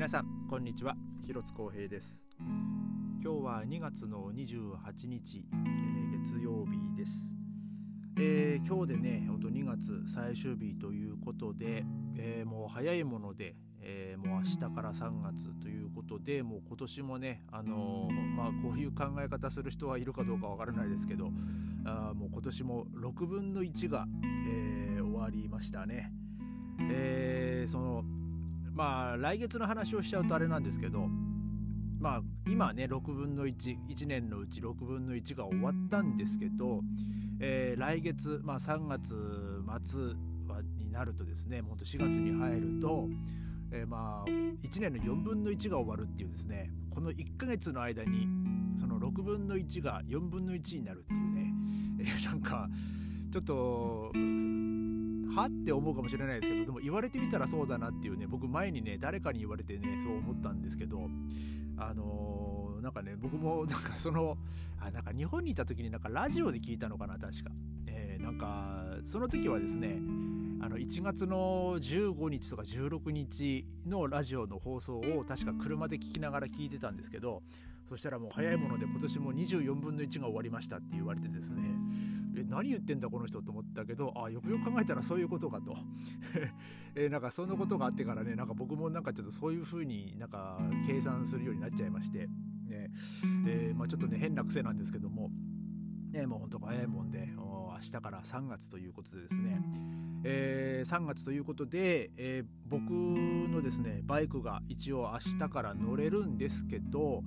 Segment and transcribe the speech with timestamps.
[0.00, 0.96] 皆さんこんにちは。
[1.26, 2.22] 広津光平です。
[3.22, 7.36] 今日は2月の28日、えー、月曜日です、
[8.16, 11.84] えー、今日でねほんと2月最終日ということで、
[12.16, 21.30] えー、もう早いもので、えもう明日から3月ということでもう今年もねあのまあこういう考え方する人はいるかどうかわからないですけど
[21.84, 24.06] あもう今年も6分の1が、
[24.46, 26.10] え終わりましたね。
[26.90, 28.02] えその
[28.80, 31.06] まあ来月の話をしちゃうとあれなんですけど
[31.98, 36.80] まあ今ね6分の11年のうち6分の1が終わったんですけど、
[37.40, 39.14] えー、来月、まあ、3月
[39.84, 40.00] 末
[40.48, 43.06] はになるとですねほんと4月に入ると、
[43.70, 48.26] えー、まあ1年の4分の1が終わるっていうですねこの1ヶ月の間に
[48.80, 51.52] その6分の1が4分の1になるっていうね、
[52.00, 52.66] えー、なんか
[53.30, 54.10] ちょっと
[55.30, 61.08] はって思うかもしれないですけどでも言われてみたらそうだなっていうね僕前にね誰かに言われてねそう思ったんですけど
[61.76, 64.36] あのー、なんかね僕もなんかその
[64.80, 67.50] あなんか日本にいた時になんかラジオで聞いたのかな確か、
[67.86, 69.98] えー、なんかその時はですね
[70.62, 77.42] あの1月の15日とか16日のラジオの放送を確か車で聞きながら聞いてたんですけど
[77.88, 81.62] そしたらもう早いもので今年も24分の1が終わりましたって言われてですね
[82.40, 85.76] え何言ってんだこの人と思ったけどあよくよく考えたらそういうことかと。
[86.96, 92.26] えなんかそのことがあってからねなんか僕もなんかちょっとそういう風になんか計算するようになっちゃいまして、
[92.66, 92.90] ね
[93.46, 95.30] えー、まあ、ちょっとね変な癖なんですけども、
[96.10, 99.62] ね、もうほんと早いもんで明日から3月ということでですね、
[100.24, 107.22] えー、3月ということで、えー、僕のですねバイクが一応明日から乗れるんですけど、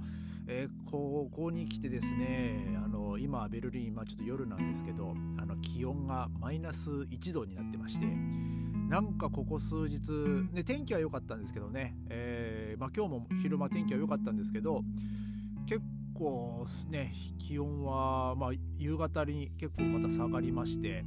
[0.48, 2.93] えー、ここに来てですねあの
[3.34, 10.12] 今ベルリン、まあ、ちょっと夜なんですけどあの気温がマイナス1度になってましてなんかここ数日、
[10.52, 14.84] ね、天気は良かったんですけどね、えーまあ、今日も昼間天気は良かったんですけど
[15.66, 15.82] 結
[16.14, 21.04] 構ね気温は、まあ、夕方に結構また下がりまして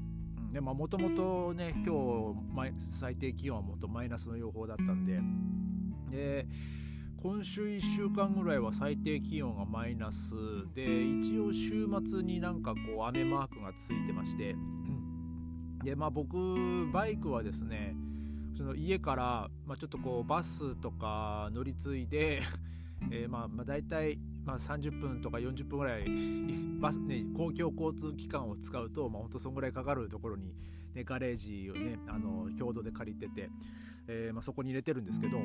[0.60, 2.34] もともとね今
[2.65, 5.20] 日最低気温はもっとマイナスの予報だったんで
[6.10, 6.47] で
[7.22, 10.34] 今週1週間ぐらいは最低気温がマイナス。
[10.75, 14.54] で一応週末になんかこう雨マークがついてまして。
[15.82, 17.94] でまあ僕バイクはですね
[18.56, 22.41] その家から、まあ、ちょっとこうバスとか乗り継いで
[23.12, 26.06] えー、まあ、まあ大体、まあ、30分とか40分ぐらい
[26.81, 30.54] バス、ね、公共交通機関を使うと、まあ、ほんとそんぐらいかかるところに、
[30.94, 33.50] ね、ガレージをねあの共同で借りてて、
[34.09, 35.38] えー、まあ、そこに入れてるんですけど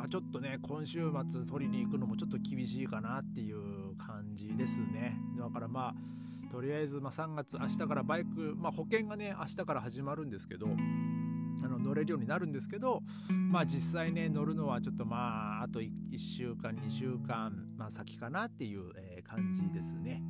[0.00, 20.22] まあちょっとね今週末取りに行くのもちょっと厳しいかなっていう感じですねだからまあとりあえず、ま、3月明日からバイク、まあ、保険がね明日から始まるんですけどあの乗れるようになるんですけどまあ実際ね乗るのはちょっとまああと1週間2週間、まあ、先かなっていう、え、感じですね。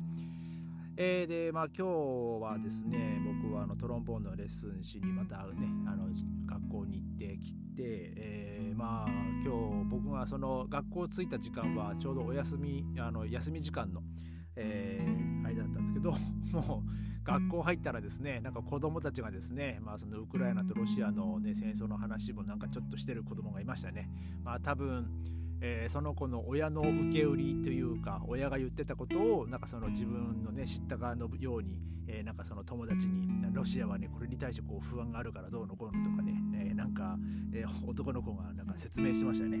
[0.97, 6.09] えー、でまあ今日はですね僕はあのトロンボーンのレッスンしにまたねあの
[6.45, 7.83] 学校に行ってきて、
[8.17, 9.09] えー、まあ
[9.43, 14.01] 今日僕がその学校着いた時間はちょうどお休みあの休み時間の、
[14.55, 16.11] えー、間だったんですけど
[16.51, 24.09] もう学校入ったらですねなんか子供たちがですね、まあ、そのウクライナとロシアの、ね、戦争の話もなんかちょっとしてる子供がいましたね。
[24.43, 25.05] まあ、多分
[25.63, 36.33] えー、その子の親の受け売りというか親が言ってたことをなんかその自分のね知った側のように、えー、なんかその友達にロシアはねこれに対してこう不安があるからどうのこうのとかね、
[36.81, 37.15] なんか、
[37.53, 39.59] え男の子がなんか説明してましたよね。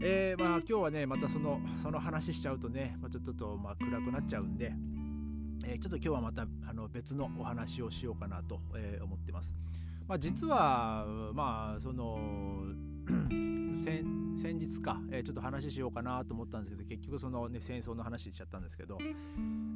[0.00, 4.72] えまあ今日はねまたそのその話しちゃうとね、まあ、ちょっとまあ暗くなっちゃうんで、
[5.64, 9.54] えちょっと今日はまたあの別のお話をしようかなと、え思ってます。
[10.08, 12.18] まあ、実はまあその
[13.76, 18.98] 先日か、えー、ちょっと話しようかなと思ったんですけど結局その、ね、戦争の話しちゃったんですけど、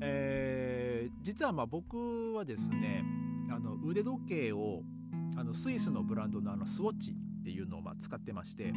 [0.02, 3.04] えー、実はまあ僕はですね
[3.50, 4.82] あの腕時計を
[5.38, 8.72] あのスイスのブランドのあのスウォッチっていうのをま使ってまして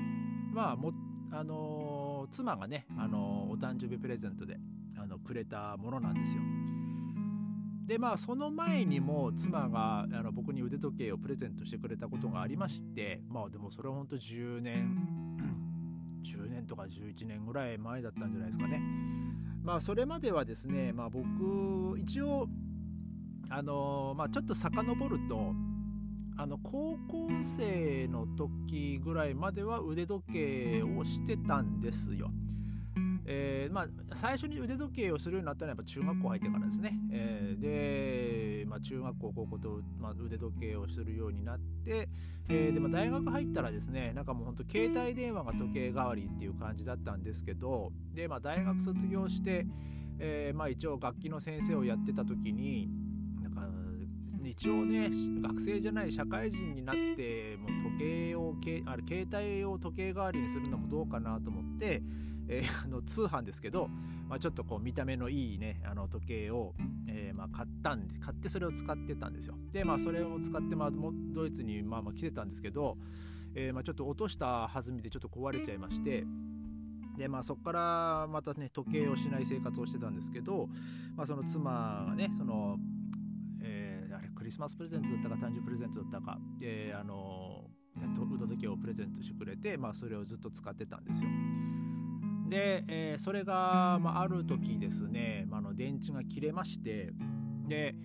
[0.54, 0.94] まあも
[1.34, 4.58] あの、妻がね、あの、お誕生日プレゼントで
[4.98, 6.42] あのくれたものなんですよ。
[7.88, 14.96] でまあその前にも妻があの僕に腕時計をプレゼントしてくれたことがありましてまあでもそれはほんと10年
[16.24, 18.82] 10年とか11年ぐらい前だったんじゃないですかね。
[19.62, 22.48] まあそれまではですね、まあ、僕一応
[23.50, 25.54] あのまあちょっと遡ると
[26.38, 32.32] あの高校生の時ぐらいまでは腕時計をしてたんですよ。
[33.26, 37.00] えーまあ、最初に腕時計をするようになったのはやっぱ中学校入ってからですね。
[37.12, 42.10] えー、で、まあ、中学校高校と、まあ、腕時計をするようになって、
[42.50, 49.66] えー、でも大学入ったらですねなんかもうほんと携帯電話が時計代わりっていう感じだったんですけどで、まあ、大学卒業して、
[50.20, 52.90] え、まあ、一応楽器の先生をやってた時に
[54.50, 55.10] 一応ね
[55.42, 58.56] 学生じゃない社会人になっても時計を
[58.86, 62.02] あれ携帯を時計代わりにするのもどうかなと思って、
[62.48, 63.90] えー、 あの通販ですけど、
[64.28, 66.74] まあ、ちょっとこう見た目のいいねあの時計を、
[67.08, 69.56] えー、まあ、買ったんで買ってそれを使ってたんですよ。
[69.72, 72.98] でまあそれを使って、まあ、ドイツにまあまあ来てたんですけど、
[73.54, 76.26] えー、まあ、ちょっと落とした弾みでちょっと壊れちゃいまして
[77.18, 80.70] でまあそこからまたね時計をしない生活をしてたんですけど、
[81.16, 82.78] まあ、その妻がねその、
[84.52, 91.30] リスマスプレゼントだったか誕生日プレゼントだったか、えー、あの、腕時計をプレゼントしてくれて、まあ、それをずっと使ってたんですよ。
[92.50, 97.14] で、えー、それが、まあ、ある時ですね、まあ、の電池が切れまして
[97.70, 97.96] で、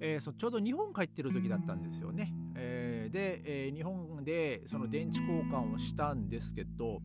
[0.00, 2.32] えー、そちょうど日本帰ってる時だったんですよね。
[2.56, 7.02] えー、で、え、日本でその電池交換をしたんですけど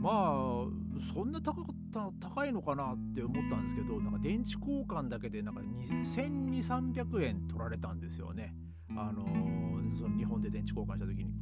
[0.00, 1.85] まあそんな高かった
[2.20, 8.54] 高いのかなって思ったんですけどなんか電池交換だけでなんか1200300円取られたんですよね。
[8.90, 11.32] あのー、その日本で電池交換した時に。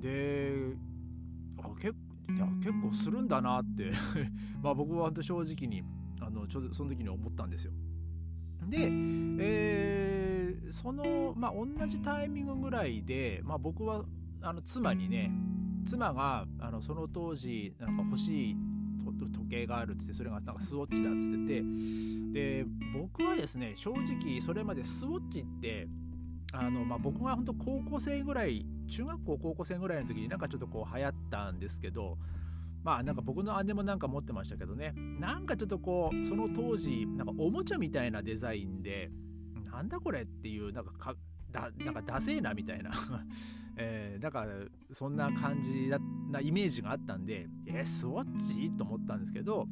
[0.00, 0.76] で
[1.58, 1.94] あ結
[2.28, 3.92] いや結構するんだなって
[4.62, 5.82] まあ僕は正直に
[6.20, 7.72] あのちょその時に思ったんですよ。
[8.68, 8.88] で、
[9.40, 14.04] えー、その、まあ、同じタイミングぐらいで、まあ、僕は
[14.40, 15.32] あの妻にね
[15.84, 18.56] 妻があのその当時なんか欲しい
[19.02, 22.12] 時計があるっつってそれがなんかスウォッチだっつってて。
[22.32, 22.64] で
[22.94, 25.86] 僕はですね正直それまでスウォッチって
[26.52, 32.16] あの、まあ、僕が本当高校生ぐらい中学校高校生ぐらいの時になんかちょっとこう流行ったんですけど
[32.82, 34.92] まあなんか僕の姉もなんか持ってましたけどね。
[35.20, 39.10] なんかちょっとこうその当時なんかおもちゃみたいなデザインで
[39.70, 41.14] なんだこれっていうなんかか
[41.52, 42.92] だなんかダセーなみたいな。
[43.74, 44.48] えー、だから
[44.90, 45.88] そんな感じ
[46.30, 48.70] なイメージがあったんでえー、スウォッチ？
[48.70, 49.66] と思ったんですけど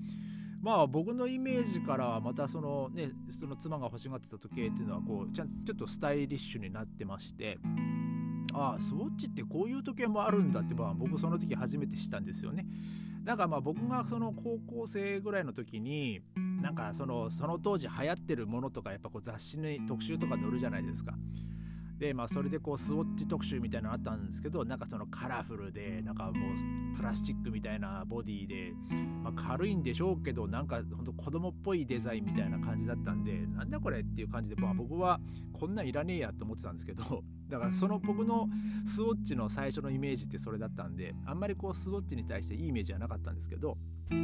[0.63, 7.59] まあ僕のイメージからはまたそのねその妻が欲しがってた時計っていうのはこうちゃちょっとスタイリッシュになってまして
[8.55, 12.67] ああスウォッチってこういう時計もあるんだってまあ僕その時初めて知ったんですよね。
[13.23, 16.21] だからまあ僕がその高校生ぐらいの時に
[16.63, 21.15] なんかそのその当時流行ってるものとかやっぱこう雑誌に特集とか載るじゃないですか。
[22.01, 28.73] でまあそれでこうスウォッチ特集みたいなのあったんですけどなんかそのカラフルでなんかもうプラスチックみたいなボディで、
[29.23, 35.21] まあ、軽いんでしょうけどなんかほんと子供っぽいデザインみたいな感じだったんでなんだこれっていう感じで、まあ、僕は
[35.53, 38.49] こんなんいらねえやと思ってたんですけど だからその僕の
[38.87, 43.77] スウォッチの最初のイメージってそれだったんであんまりこうスウォッチに対していいイメージはなかったんですけど
[44.09, 44.17] で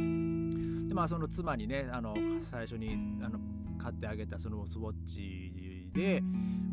[0.95, 3.39] まあその妻にねあの最初にあの
[3.77, 6.21] 買ってあげたそのスウォッチで、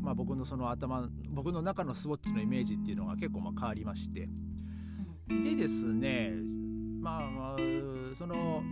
[0.04, 4.28] まあ、僕のその頭僕の中のスウォッチのイメージっていうのが結構まあ変わりまして。
[5.26, 6.32] でですね
[7.00, 7.56] まあ
[8.14, 8.62] その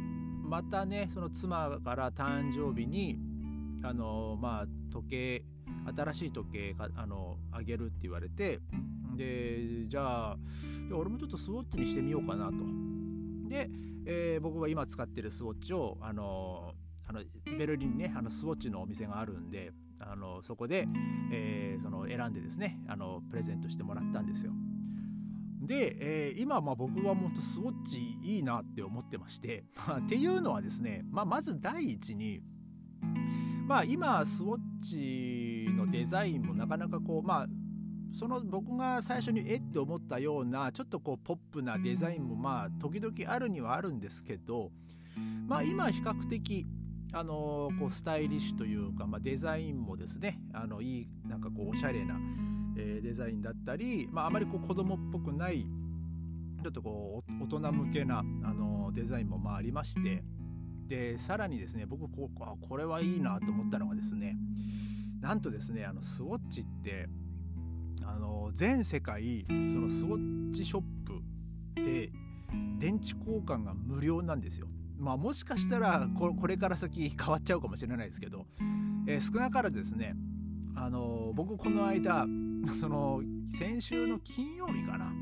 [0.43, 3.19] またねその妻から誕生日に
[3.83, 5.45] あのまあ時計
[5.97, 8.61] 新しい時計かあのあげるって言われて
[9.17, 10.37] でじゃあ
[10.93, 12.53] 俺もちょっとスウォッチにしてみようかなと。
[13.49, 13.71] で、
[14.05, 16.75] えー、僕が今使ってるスウォッチをあの
[17.09, 17.23] あの
[17.59, 19.73] ベルリンにねあのスウォッチのお店があるんで
[20.11, 20.89] あのそこで、
[21.33, 24.53] えー、その選んでですねあのプレゼントしてもらったんですよ。
[25.61, 32.43] で、えー、今まあ僕はもっとスウォッチいいなって思ってまして、ま、っていうのはですね、まあ、まず第一に
[33.67, 37.47] まあ今スウォッチのデザインもなかなかこうまあ
[38.13, 44.71] その僕が最初にえって思ったようなちょっとこうポップなデザインもまあ時々あるにはあるんですけど
[45.47, 46.67] まあ今比較的
[47.15, 52.17] あのこうスタイリッシュというか、まあ、デザインもですねあのいいなんかこうおしゃれな、
[52.77, 55.67] えー、デザインだったり、まあ、あまりこう子供っぽくない
[56.63, 60.25] ちょっとこう大人向けなあのデザインもまあありまして
[60.89, 64.37] でさらにですね僕こあこれはいいなと思ったのがですね
[65.21, 67.09] なんとですねあのスウォッチって
[68.05, 71.23] あの全世界そのスウォッチショップ
[71.83, 72.11] で
[72.79, 74.67] 電池交換が無料なんですよ。
[75.03, 78.47] まあ、もしかしたらここれから先変わっちゃうかもしれないですけど、
[79.09, 80.15] えー、少なからずですね
[80.77, 82.25] あの僕この間
[82.79, 85.13] その先週の金曜日かな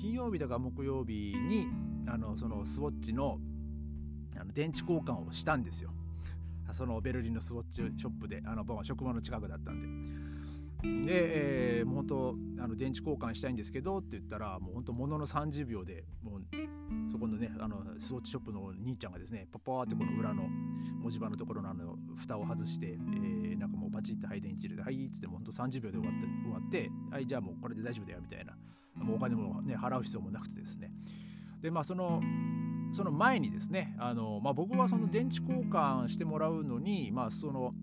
[0.00, 1.66] 金曜日だか木曜日に
[2.06, 3.38] あのそのスウォッチの
[4.40, 5.90] あの電池交換をしたんですよ
[6.72, 10.32] そのベルリンのスウォッチショップであの職場の近くだったんで。
[10.82, 16.44] で、えー、もう本当あの電池交換したいんですけどって言ったらもう本当ものの30秒でもう
[17.12, 20.48] そこのねあのスウォッチショップの兄ちゃんがですねパパーってこの裏の
[21.00, 28.56] 文字盤のところのあの蓋を外して、えー、なんかもうパチッて配電池入れて「はい」っつってもうほんと30秒で終わって終わって「はいじゃあもうこれで大丈夫だよ」みたいな。
[28.94, 30.90] もうお金もね払う必要もなくてですね。
[31.60, 32.20] でまあその
[32.92, 37.74] その前にですねあの、まあ、僕はその電池交換してもらうのに、まあ、その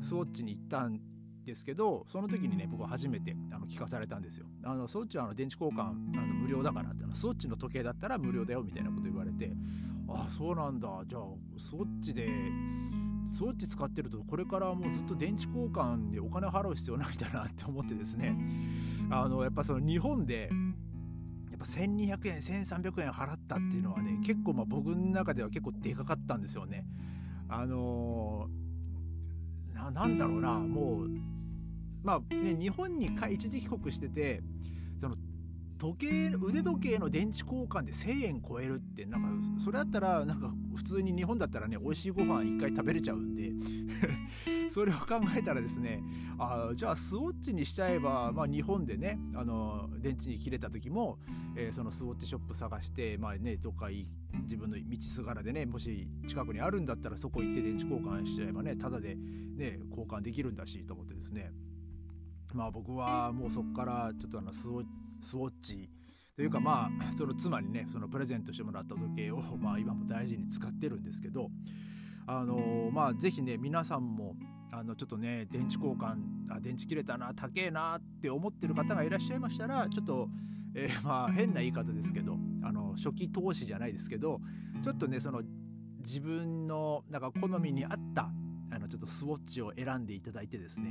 [0.00, 0.98] スウォッチに行ったん
[1.44, 4.46] ですけどその時にね僕は初めてあの聞かされたんですよ。
[4.62, 9.52] あのスウォッチはあの電池交換あの無料だからってスウォッチの時計だったら無料だよみたいなこと言われて
[10.08, 11.22] ああそうなんだじゃあ
[11.58, 12.28] スウォッチで
[13.26, 18.36] スウォッチ使ってるとこれからもうずっと電池交換でお金払う必要ないんだなって思ってですね
[19.10, 20.50] あのやっぱその日本で
[21.50, 26.84] やっぱ1200円1300円払ったっていうのはね結構まあ僕の中では結構でかかったんですよね。
[27.52, 28.59] あのー、
[29.90, 31.08] なんだろうなもう
[32.02, 34.42] まあね日本に一時帰国してて
[35.00, 35.14] その
[35.80, 43.50] 時計腕時計の電池交換で1000円超えるってなんかそれだったらなんか普通に日本だったらね美味しいご飯1回食べれちゃうんで
[44.68, 46.02] それを考えたらですね
[46.38, 51.18] あじゃあスウォッチにしちゃえば、まあ、日本でねあの電池に切れた時も、
[51.56, 53.88] えー、そのスウォッチショップ探してまあねどっか
[54.42, 61.50] 自分の道すがらでねもし近くにあるんだったらそこ行って電池交換しちゃえばねただでね交換できるんだしと思ってですね。
[62.54, 65.90] まあ僕はもうそこからちょっとあのスウォッチ
[66.36, 71.50] というかまあその妻にねそのプレゼントしてもらった時計をまあ今も大事に使ってるんですけど
[72.26, 74.36] あのまあ是非ね皆さんも
[74.72, 76.16] あのちょっとね電池交換
[76.50, 80.28] あ電池切れたな高えなって思ってる方がいらっしゃいましたらちょっと、
[80.74, 84.40] えー、まあ変な言い方ですけどあの初期投資じゃないですけど
[84.82, 85.42] ちょっとねその
[85.98, 88.30] 自分のなんか好みに合った
[88.72, 90.90] あのちょっとスウォッチを選んでいただいてですね、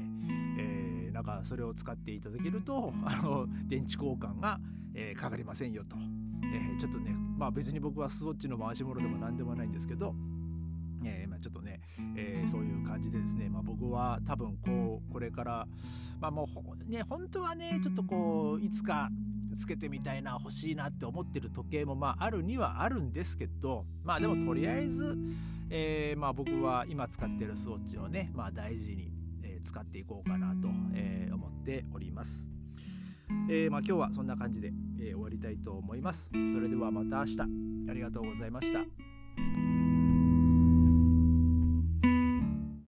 [0.57, 4.59] えー、なんかそれを使っていただけるとあの電池交換が、
[4.93, 5.95] えー、かかりませんよと、
[6.53, 10.13] えー、ちょっとねまあ別に僕はスウォッチの回し物でも何でもないんですけど
[11.05, 11.79] えーまあ、ちょっとね、
[12.15, 15.67] えー、そういう感じでですね、まあ、僕は多分こうこれから、
[16.19, 19.09] まあ、もうね本当はねちょっとこういつか
[19.57, 25.17] つけてみたいな欲しいなって思ってる時計もまああるにはあるんですけどまあでもとりあえず
[25.69, 29.11] えー、まあ、僕は今使ってるスウォッチをね、まあ、大事に、
[29.43, 32.49] えー、使っていこうかなと、えー、思っております。
[33.47, 36.29] えまあ、今日はそんな感じで、え終わりたいと思います。
[36.29, 37.41] それではまた明日
[37.89, 38.79] ありがとうございました。